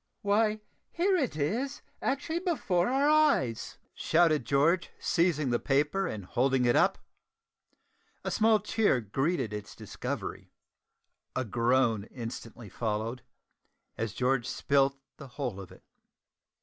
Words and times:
"Why, 0.23 0.61
here 0.89 1.15
it 1.15 1.35
is, 1.37 1.83
actually 2.01 2.39
before 2.39 2.87
our 2.89 3.07
eyes!" 3.07 3.77
shouted 3.93 4.45
George, 4.47 4.89
seizing 4.97 5.51
the 5.51 5.59
paper 5.59 6.07
and 6.07 6.25
holding 6.25 6.65
it 6.65 6.75
up. 6.75 6.97
A 8.23 8.31
small 8.31 8.59
cheer 8.59 8.99
greeted 8.99 9.53
its 9.53 9.75
discovery. 9.75 10.49
A 11.35 11.45
groan 11.45 12.05
instantly 12.05 12.67
followed, 12.67 13.21
as 13.95 14.13
George 14.13 14.47
spilt 14.47 14.97
the 15.17 15.27
whole 15.37 15.61
of 15.61 15.71
it. 15.71 15.83